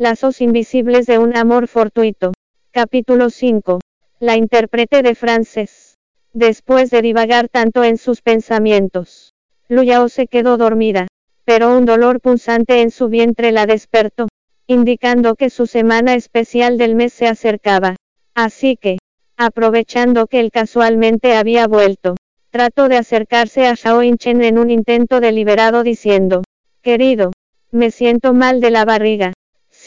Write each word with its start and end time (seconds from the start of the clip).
Lazos 0.00 0.40
invisibles 0.40 1.04
de 1.04 1.18
un 1.18 1.36
amor 1.36 1.68
fortuito. 1.68 2.32
Capítulo 2.70 3.28
5. 3.28 3.80
La 4.18 4.34
intérprete 4.34 5.02
de 5.02 5.14
Frances. 5.14 5.98
Después 6.32 6.88
de 6.90 7.02
divagar 7.02 7.50
tanto 7.50 7.84
en 7.84 7.98
sus 7.98 8.22
pensamientos, 8.22 9.34
Luyao 9.68 10.08
se 10.08 10.26
quedó 10.26 10.56
dormida, 10.56 11.06
pero 11.44 11.76
un 11.76 11.84
dolor 11.84 12.22
punzante 12.22 12.80
en 12.80 12.90
su 12.90 13.10
vientre 13.10 13.52
la 13.52 13.66
despertó, 13.66 14.28
indicando 14.66 15.34
que 15.34 15.50
su 15.50 15.66
semana 15.66 16.14
especial 16.14 16.78
del 16.78 16.94
mes 16.94 17.12
se 17.12 17.26
acercaba. 17.26 17.96
Así 18.34 18.76
que, 18.76 18.96
aprovechando 19.36 20.28
que 20.28 20.40
él 20.40 20.50
casualmente 20.50 21.34
había 21.34 21.66
vuelto, 21.66 22.16
trató 22.48 22.88
de 22.88 22.96
acercarse 22.96 23.66
a 23.66 23.74
Shao 23.74 24.00
Chen 24.16 24.42
en 24.44 24.56
un 24.56 24.70
intento 24.70 25.20
deliberado 25.20 25.82
diciendo, 25.82 26.42
querido, 26.80 27.32
me 27.70 27.90
siento 27.90 28.32
mal 28.32 28.62
de 28.62 28.70
la 28.70 28.86
barriga. 28.86 29.34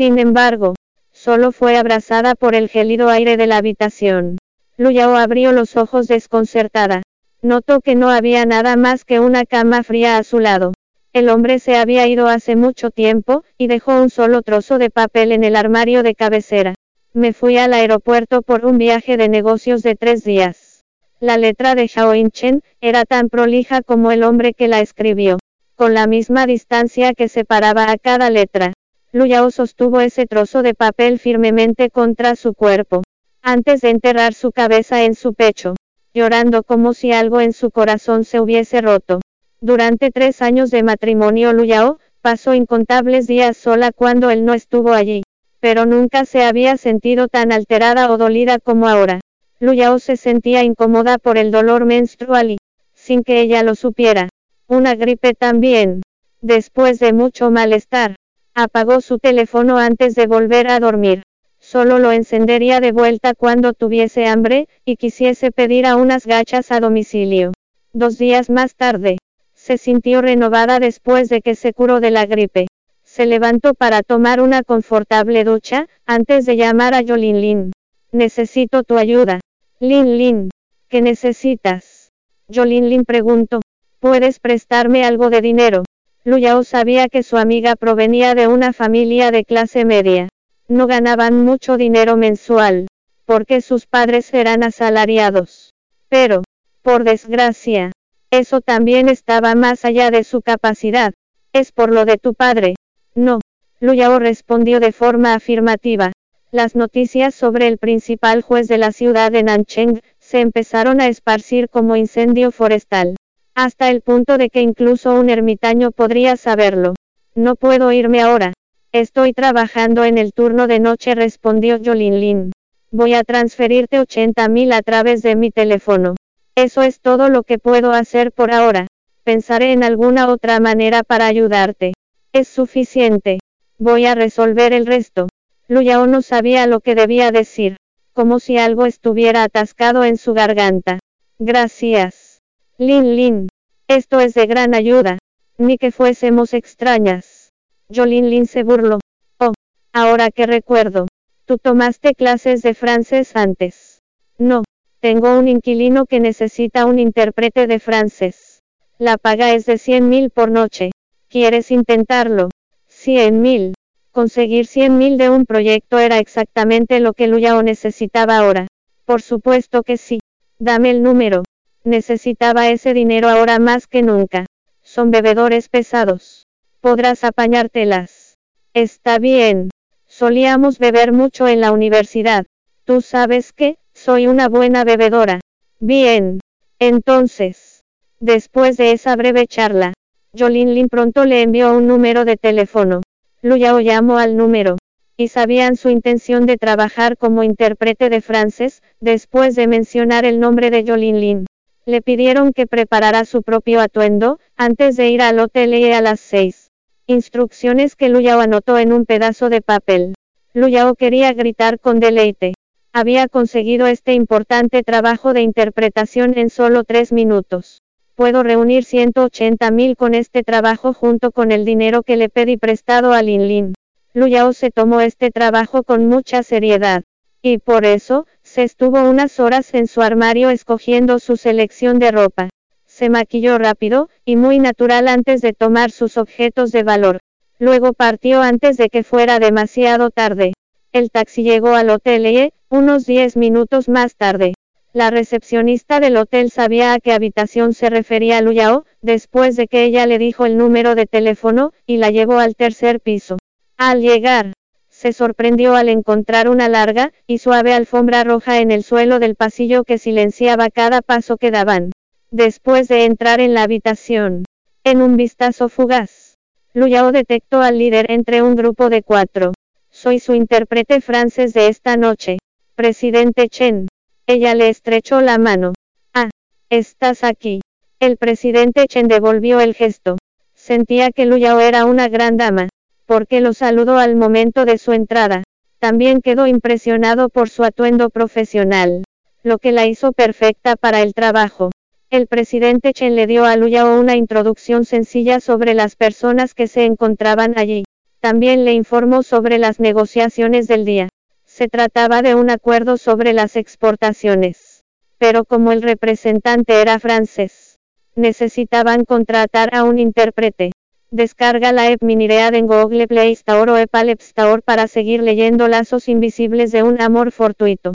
Sin 0.00 0.18
embargo, 0.18 0.76
solo 1.12 1.52
fue 1.52 1.76
abrazada 1.76 2.34
por 2.34 2.54
el 2.54 2.70
gélido 2.70 3.10
aire 3.10 3.36
de 3.36 3.46
la 3.46 3.58
habitación. 3.58 4.38
Luyao 4.78 5.14
abrió 5.14 5.52
los 5.52 5.76
ojos 5.76 6.08
desconcertada. 6.08 7.02
Notó 7.42 7.82
que 7.82 7.96
no 7.96 8.08
había 8.08 8.46
nada 8.46 8.76
más 8.76 9.04
que 9.04 9.20
una 9.20 9.44
cama 9.44 9.82
fría 9.82 10.16
a 10.16 10.24
su 10.24 10.38
lado. 10.38 10.72
El 11.12 11.28
hombre 11.28 11.58
se 11.58 11.76
había 11.76 12.06
ido 12.06 12.28
hace 12.28 12.56
mucho 12.56 12.90
tiempo, 12.90 13.44
y 13.58 13.66
dejó 13.66 14.00
un 14.00 14.08
solo 14.08 14.40
trozo 14.40 14.78
de 14.78 14.88
papel 14.88 15.32
en 15.32 15.44
el 15.44 15.54
armario 15.54 16.02
de 16.02 16.14
cabecera. 16.14 16.76
Me 17.12 17.34
fui 17.34 17.58
al 17.58 17.74
aeropuerto 17.74 18.40
por 18.40 18.64
un 18.64 18.78
viaje 18.78 19.18
de 19.18 19.28
negocios 19.28 19.82
de 19.82 19.96
tres 19.96 20.24
días. 20.24 20.80
La 21.20 21.36
letra 21.36 21.74
de 21.74 21.88
Xiao 21.88 22.14
Chen 22.30 22.62
era 22.80 23.04
tan 23.04 23.28
prolija 23.28 23.82
como 23.82 24.12
el 24.12 24.22
hombre 24.22 24.54
que 24.54 24.66
la 24.66 24.80
escribió, 24.80 25.36
con 25.74 25.92
la 25.92 26.06
misma 26.06 26.46
distancia 26.46 27.12
que 27.12 27.28
separaba 27.28 27.90
a 27.90 27.98
cada 27.98 28.30
letra. 28.30 28.72
Luyao 29.12 29.50
sostuvo 29.50 30.00
ese 30.00 30.26
trozo 30.26 30.62
de 30.62 30.74
papel 30.74 31.18
firmemente 31.18 31.90
contra 31.90 32.36
su 32.36 32.54
cuerpo, 32.54 33.02
antes 33.42 33.80
de 33.80 33.90
enterrar 33.90 34.34
su 34.34 34.52
cabeza 34.52 35.02
en 35.02 35.16
su 35.16 35.34
pecho, 35.34 35.74
llorando 36.14 36.62
como 36.62 36.94
si 36.94 37.10
algo 37.10 37.40
en 37.40 37.52
su 37.52 37.72
corazón 37.72 38.22
se 38.22 38.40
hubiese 38.40 38.80
roto. 38.80 39.20
Durante 39.60 40.12
tres 40.12 40.42
años 40.42 40.70
de 40.70 40.84
matrimonio 40.84 41.52
Luyao, 41.52 41.98
pasó 42.22 42.54
incontables 42.54 43.26
días 43.26 43.56
sola 43.56 43.90
cuando 43.90 44.30
él 44.30 44.44
no 44.44 44.54
estuvo 44.54 44.92
allí, 44.92 45.22
pero 45.58 45.86
nunca 45.86 46.24
se 46.24 46.44
había 46.44 46.76
sentido 46.76 47.26
tan 47.26 47.50
alterada 47.50 48.12
o 48.12 48.16
dolida 48.16 48.60
como 48.60 48.88
ahora. 48.88 49.18
Luyao 49.58 49.98
se 49.98 50.16
sentía 50.16 50.62
incómoda 50.62 51.18
por 51.18 51.36
el 51.36 51.50
dolor 51.50 51.84
menstrual 51.84 52.52
y, 52.52 52.58
sin 52.94 53.24
que 53.24 53.40
ella 53.40 53.64
lo 53.64 53.74
supiera, 53.74 54.28
una 54.68 54.94
gripe 54.94 55.34
también. 55.34 56.02
Después 56.42 57.00
de 57.00 57.12
mucho 57.12 57.50
malestar, 57.50 58.16
apagó 58.54 59.00
su 59.00 59.18
teléfono 59.18 59.78
antes 59.78 60.14
de 60.14 60.26
volver 60.26 60.70
a 60.70 60.80
dormir. 60.80 61.22
Solo 61.58 61.98
lo 61.98 62.12
encendería 62.12 62.80
de 62.80 62.92
vuelta 62.92 63.34
cuando 63.34 63.72
tuviese 63.72 64.26
hambre, 64.26 64.68
y 64.84 64.96
quisiese 64.96 65.50
pedir 65.50 65.86
a 65.86 65.96
unas 65.96 66.26
gachas 66.26 66.72
a 66.72 66.80
domicilio. 66.80 67.52
Dos 67.92 68.18
días 68.18 68.48
más 68.50 68.74
tarde, 68.76 69.18
se 69.54 69.76
sintió 69.76 70.22
renovada 70.22 70.80
después 70.80 71.28
de 71.28 71.42
que 71.42 71.54
se 71.54 71.74
curó 71.74 72.00
de 72.00 72.10
la 72.10 72.24
gripe. 72.24 72.66
Se 73.04 73.26
levantó 73.26 73.74
para 73.74 74.02
tomar 74.02 74.40
una 74.40 74.62
confortable 74.62 75.44
ducha, 75.44 75.86
antes 76.06 76.46
de 76.46 76.56
llamar 76.56 76.94
a 76.94 77.02
Jolin 77.06 77.40
Lin. 77.40 77.72
Necesito 78.10 78.84
tu 78.84 78.96
ayuda. 78.96 79.40
Lin 79.80 80.16
Lin. 80.16 80.50
¿Qué 80.88 81.02
necesitas? 81.02 82.08
Jolin 82.52 82.88
Lin 82.88 83.04
preguntó. 83.04 83.60
¿Puedes 83.98 84.40
prestarme 84.40 85.04
algo 85.04 85.28
de 85.28 85.42
dinero? 85.42 85.82
Luyao 86.30 86.62
sabía 86.62 87.08
que 87.08 87.24
su 87.24 87.38
amiga 87.38 87.74
provenía 87.74 88.36
de 88.36 88.46
una 88.46 88.72
familia 88.72 89.32
de 89.32 89.44
clase 89.44 89.84
media. 89.84 90.28
No 90.68 90.86
ganaban 90.86 91.44
mucho 91.44 91.76
dinero 91.76 92.16
mensual, 92.16 92.86
porque 93.24 93.60
sus 93.60 93.86
padres 93.86 94.32
eran 94.32 94.62
asalariados. 94.62 95.74
Pero, 96.08 96.44
por 96.82 97.02
desgracia, 97.02 97.90
eso 98.30 98.60
también 98.60 99.08
estaba 99.08 99.56
más 99.56 99.84
allá 99.84 100.12
de 100.12 100.22
su 100.22 100.40
capacidad. 100.40 101.14
Es 101.52 101.72
por 101.72 101.92
lo 101.92 102.04
de 102.04 102.16
tu 102.16 102.34
padre. 102.34 102.76
No. 103.16 103.40
Luyao 103.80 104.20
respondió 104.20 104.78
de 104.78 104.92
forma 104.92 105.34
afirmativa. 105.34 106.12
Las 106.52 106.76
noticias 106.76 107.34
sobre 107.34 107.66
el 107.66 107.76
principal 107.76 108.42
juez 108.42 108.68
de 108.68 108.78
la 108.78 108.92
ciudad 108.92 109.32
de 109.32 109.42
Nancheng 109.42 110.00
se 110.20 110.38
empezaron 110.38 111.00
a 111.00 111.08
esparcir 111.08 111.68
como 111.68 111.96
incendio 111.96 112.52
forestal, 112.52 113.16
hasta 113.62 113.90
el 113.90 114.00
punto 114.00 114.38
de 114.38 114.48
que 114.48 114.62
incluso 114.62 115.14
un 115.14 115.28
ermitaño 115.28 115.90
podría 115.90 116.36
saberlo. 116.36 116.94
No 117.34 117.56
puedo 117.56 117.92
irme 117.92 118.22
ahora. 118.22 118.54
Estoy 118.90 119.34
trabajando 119.34 120.04
en 120.04 120.16
el 120.16 120.32
turno 120.32 120.66
de 120.66 120.80
noche, 120.80 121.14
respondió 121.14 121.78
Jolin 121.84 122.20
Lin. 122.20 122.52
Voy 122.90 123.12
a 123.12 123.22
transferirte 123.22 124.00
80 124.00 124.48
mil 124.48 124.72
a 124.72 124.80
través 124.80 125.22
de 125.22 125.36
mi 125.36 125.50
teléfono. 125.50 126.16
Eso 126.54 126.82
es 126.82 127.00
todo 127.00 127.28
lo 127.28 127.42
que 127.42 127.58
puedo 127.58 127.92
hacer 127.92 128.32
por 128.32 128.50
ahora. 128.50 128.86
Pensaré 129.24 129.72
en 129.72 129.84
alguna 129.84 130.28
otra 130.28 130.58
manera 130.58 131.02
para 131.02 131.26
ayudarte. 131.26 131.92
Es 132.32 132.48
suficiente. 132.48 133.40
Voy 133.78 134.06
a 134.06 134.14
resolver 134.14 134.72
el 134.72 134.86
resto. 134.86 135.28
Luyao 135.68 136.06
no 136.06 136.22
sabía 136.22 136.66
lo 136.66 136.80
que 136.80 136.94
debía 136.94 137.30
decir, 137.30 137.76
como 138.14 138.40
si 138.40 138.56
algo 138.56 138.86
estuviera 138.86 139.42
atascado 139.44 140.02
en 140.04 140.16
su 140.16 140.32
garganta. 140.32 140.98
Gracias. 141.38 142.38
Lin 142.78 143.14
Lin. 143.14 143.49
Esto 143.90 144.20
es 144.20 144.34
de 144.34 144.46
gran 144.46 144.76
ayuda. 144.76 145.18
Ni 145.58 145.76
que 145.76 145.90
fuésemos 145.90 146.54
extrañas. 146.54 147.50
Jolin 147.92 148.30
Lin 148.30 148.46
se 148.46 148.62
burló. 148.62 149.00
Oh, 149.40 149.52
ahora 149.92 150.30
que 150.30 150.46
recuerdo. 150.46 151.08
Tú 151.44 151.58
tomaste 151.58 152.14
clases 152.14 152.62
de 152.62 152.74
francés 152.74 153.34
antes. 153.34 153.98
No, 154.38 154.62
tengo 155.00 155.36
un 155.36 155.48
inquilino 155.48 156.06
que 156.06 156.20
necesita 156.20 156.86
un 156.86 157.00
intérprete 157.00 157.66
de 157.66 157.80
francés. 157.80 158.60
La 158.96 159.16
paga 159.18 159.54
es 159.54 159.66
de 159.66 159.76
100 159.76 160.08
mil 160.08 160.30
por 160.30 160.52
noche. 160.52 160.92
¿Quieres 161.28 161.72
intentarlo? 161.72 162.50
100 162.86 163.42
mil. 163.42 163.74
Conseguir 164.12 164.68
100 164.68 164.98
mil 164.98 165.18
de 165.18 165.30
un 165.30 165.46
proyecto 165.46 165.98
era 165.98 166.18
exactamente 166.18 167.00
lo 167.00 167.12
que 167.12 167.26
Luyao 167.26 167.64
necesitaba 167.64 168.36
ahora. 168.36 168.68
Por 169.04 169.20
supuesto 169.20 169.82
que 169.82 169.96
sí. 169.96 170.20
Dame 170.60 170.90
el 170.90 171.02
número. 171.02 171.42
Necesitaba 171.84 172.68
ese 172.68 172.92
dinero 172.92 173.28
ahora 173.28 173.58
más 173.58 173.86
que 173.86 174.02
nunca. 174.02 174.46
Son 174.82 175.10
bebedores 175.10 175.68
pesados. 175.68 176.46
Podrás 176.80 177.24
apañártelas. 177.24 178.36
Está 178.74 179.18
bien. 179.18 179.70
Solíamos 180.06 180.78
beber 180.78 181.12
mucho 181.12 181.48
en 181.48 181.60
la 181.60 181.72
universidad. 181.72 182.46
Tú 182.84 183.00
sabes 183.00 183.52
que, 183.52 183.78
soy 183.94 184.26
una 184.26 184.48
buena 184.48 184.84
bebedora. 184.84 185.40
Bien. 185.78 186.40
Entonces, 186.78 187.82
después 188.18 188.76
de 188.76 188.92
esa 188.92 189.16
breve 189.16 189.46
charla, 189.46 189.94
Jolin 190.36 190.74
Lin 190.74 190.88
pronto 190.88 191.24
le 191.24 191.42
envió 191.42 191.76
un 191.76 191.86
número 191.86 192.24
de 192.24 192.36
teléfono. 192.36 193.00
Luyao 193.42 193.80
llamó 193.80 194.18
al 194.18 194.36
número, 194.36 194.76
y 195.16 195.28
sabían 195.28 195.76
su 195.76 195.90
intención 195.90 196.46
de 196.46 196.56
trabajar 196.56 197.16
como 197.16 197.42
intérprete 197.42 198.10
de 198.10 198.20
francés, 198.20 198.82
después 199.00 199.56
de 199.56 199.66
mencionar 199.66 200.24
el 200.24 200.40
nombre 200.40 200.70
de 200.70 200.84
Jolin 200.86 201.20
Lin. 201.20 201.46
Le 201.86 202.02
pidieron 202.02 202.52
que 202.52 202.66
preparara 202.66 203.24
su 203.24 203.42
propio 203.42 203.80
atuendo, 203.80 204.38
antes 204.56 204.96
de 204.96 205.08
ir 205.08 205.22
al 205.22 205.38
hotel 205.38 205.74
y 205.74 205.90
a 205.92 206.02
las 206.02 206.20
seis. 206.20 206.70
Instrucciones 207.06 207.96
que 207.96 208.08
Luyao 208.08 208.40
anotó 208.40 208.78
en 208.78 208.92
un 208.92 209.06
pedazo 209.06 209.48
de 209.48 209.62
papel. 209.62 210.14
Luyao 210.52 210.94
quería 210.94 211.32
gritar 211.32 211.80
con 211.80 211.98
deleite. 211.98 212.54
Había 212.92 213.28
conseguido 213.28 213.86
este 213.86 214.12
importante 214.12 214.82
trabajo 214.82 215.32
de 215.32 215.42
interpretación 215.42 216.36
en 216.36 216.50
solo 216.50 216.84
tres 216.84 217.12
minutos. 217.12 217.82
Puedo 218.14 218.42
reunir 218.42 218.84
180 218.84 219.70
mil 219.70 219.96
con 219.96 220.14
este 220.14 220.42
trabajo 220.42 220.92
junto 220.92 221.30
con 221.30 221.50
el 221.50 221.64
dinero 221.64 222.02
que 222.02 222.16
le 222.16 222.28
pedí 222.28 222.58
prestado 222.58 223.12
a 223.12 223.22
Lin 223.22 223.48
Lin. 223.48 223.74
Luyao 224.12 224.52
se 224.52 224.70
tomó 224.70 225.00
este 225.00 225.30
trabajo 225.30 225.82
con 225.82 226.06
mucha 226.06 226.42
seriedad. 226.42 227.04
Y 227.42 227.56
por 227.58 227.86
eso, 227.86 228.26
se 228.50 228.64
estuvo 228.64 229.08
unas 229.08 229.38
horas 229.38 229.74
en 229.74 229.86
su 229.86 230.02
armario 230.02 230.50
escogiendo 230.50 231.20
su 231.20 231.36
selección 231.36 232.00
de 232.00 232.10
ropa. 232.10 232.48
Se 232.84 233.08
maquilló 233.08 233.58
rápido, 233.58 234.08
y 234.24 234.34
muy 234.34 234.58
natural 234.58 235.06
antes 235.06 235.40
de 235.40 235.52
tomar 235.52 235.92
sus 235.92 236.16
objetos 236.16 236.72
de 236.72 236.82
valor. 236.82 237.20
Luego 237.60 237.92
partió 237.92 238.42
antes 238.42 238.76
de 238.76 238.88
que 238.88 239.04
fuera 239.04 239.38
demasiado 239.38 240.10
tarde. 240.10 240.52
El 240.90 241.12
taxi 241.12 241.44
llegó 241.44 241.76
al 241.76 241.90
hotel 241.90 242.26
y, 242.26 242.52
unos 242.68 243.06
10 243.06 243.36
minutos 243.36 243.88
más 243.88 244.16
tarde, 244.16 244.54
la 244.92 245.10
recepcionista 245.10 246.00
del 246.00 246.16
hotel 246.16 246.50
sabía 246.50 246.94
a 246.94 246.98
qué 246.98 247.12
habitación 247.12 247.72
se 247.72 247.88
refería 247.88 248.40
Luyao, 248.40 248.84
después 249.00 249.54
de 249.54 249.68
que 249.68 249.84
ella 249.84 250.06
le 250.06 250.18
dijo 250.18 250.44
el 250.44 250.58
número 250.58 250.96
de 250.96 251.06
teléfono, 251.06 251.72
y 251.86 251.98
la 251.98 252.10
llevó 252.10 252.40
al 252.40 252.56
tercer 252.56 252.98
piso. 252.98 253.36
Al 253.76 254.00
llegar, 254.00 254.54
se 255.00 255.14
sorprendió 255.14 255.76
al 255.76 255.88
encontrar 255.88 256.50
una 256.50 256.68
larga 256.68 257.14
y 257.26 257.38
suave 257.38 257.72
alfombra 257.72 258.22
roja 258.22 258.60
en 258.60 258.70
el 258.70 258.82
suelo 258.82 259.18
del 259.18 259.34
pasillo 259.34 259.82
que 259.82 259.96
silenciaba 259.96 260.68
cada 260.68 261.00
paso 261.00 261.38
que 261.38 261.50
daban. 261.50 261.90
Después 262.30 262.86
de 262.86 263.06
entrar 263.06 263.40
en 263.40 263.54
la 263.54 263.62
habitación, 263.62 264.44
en 264.84 265.00
un 265.00 265.16
vistazo 265.16 265.70
fugaz, 265.70 266.36
Luyao 266.74 267.12
detectó 267.12 267.62
al 267.62 267.78
líder 267.78 268.10
entre 268.10 268.42
un 268.42 268.56
grupo 268.56 268.90
de 268.90 269.02
cuatro. 269.02 269.54
Soy 269.88 270.18
su 270.18 270.34
intérprete 270.34 271.00
francés 271.00 271.54
de 271.54 271.68
esta 271.68 271.96
noche. 271.96 272.36
Presidente 272.74 273.48
Chen. 273.48 273.88
Ella 274.26 274.54
le 274.54 274.68
estrechó 274.68 275.22
la 275.22 275.38
mano. 275.38 275.72
Ah, 276.12 276.28
estás 276.68 277.24
aquí. 277.24 277.62
El 278.00 278.18
presidente 278.18 278.86
Chen 278.86 279.08
devolvió 279.08 279.60
el 279.60 279.72
gesto. 279.72 280.18
Sentía 280.52 281.10
que 281.10 281.24
Luyao 281.24 281.58
era 281.58 281.86
una 281.86 282.08
gran 282.08 282.36
dama, 282.36 282.68
porque 283.10 283.40
lo 283.40 283.54
saludó 283.54 283.98
al 283.98 284.14
momento 284.14 284.64
de 284.64 284.78
su 284.78 284.92
entrada. 284.92 285.42
También 285.80 286.20
quedó 286.20 286.46
impresionado 286.46 287.28
por 287.28 287.48
su 287.48 287.64
atuendo 287.64 288.08
profesional, 288.08 289.02
lo 289.42 289.58
que 289.58 289.72
la 289.72 289.84
hizo 289.84 290.12
perfecta 290.12 290.76
para 290.76 291.02
el 291.02 291.12
trabajo. 291.12 291.72
El 292.08 292.28
presidente 292.28 292.92
Chen 292.92 293.16
le 293.16 293.26
dio 293.26 293.46
a 293.46 293.56
Luyao 293.56 293.98
una 293.98 294.14
introducción 294.14 294.84
sencilla 294.84 295.40
sobre 295.40 295.74
las 295.74 295.96
personas 295.96 296.54
que 296.54 296.68
se 296.68 296.84
encontraban 296.84 297.58
allí. 297.58 297.82
También 298.20 298.64
le 298.64 298.74
informó 298.74 299.24
sobre 299.24 299.58
las 299.58 299.80
negociaciones 299.80 300.68
del 300.68 300.84
día. 300.84 301.08
Se 301.44 301.66
trataba 301.66 302.22
de 302.22 302.36
un 302.36 302.48
acuerdo 302.48 302.96
sobre 302.96 303.32
las 303.32 303.56
exportaciones. 303.56 304.84
Pero 305.18 305.44
como 305.44 305.72
el 305.72 305.82
representante 305.82 306.80
era 306.80 307.00
francés, 307.00 307.80
necesitaban 308.14 309.04
contratar 309.04 309.74
a 309.74 309.82
un 309.82 309.98
intérprete. 309.98 310.70
Descarga 311.12 311.72
la 311.72 311.88
app 311.88 312.04
Miniread 312.04 312.54
en 312.54 312.68
Google 312.68 313.08
Play 313.08 313.32
Store 313.32 313.72
o 313.72 313.74
Apple 313.74 314.12
App 314.12 314.20
Store 314.20 314.62
para 314.62 314.86
seguir 314.86 315.20
leyendo 315.22 315.66
Lazos 315.66 316.08
Invisibles 316.08 316.70
de 316.70 316.84
un 316.84 317.00
Amor 317.00 317.32
Fortuito. 317.32 317.92